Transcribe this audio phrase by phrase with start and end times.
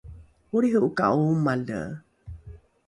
[0.55, 1.79] olriho’oka’o omale?